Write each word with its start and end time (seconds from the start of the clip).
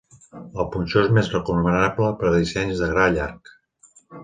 El 0.61 0.67
punxó 0.75 1.03
és 1.07 1.11
més 1.17 1.29
recomanable 1.35 2.09
per 2.23 2.27
a 2.31 2.33
dissenys 2.39 2.83
de 2.83 2.91
gra 2.95 3.07
llarg. 3.19 3.55